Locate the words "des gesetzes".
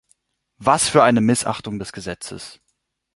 1.77-2.59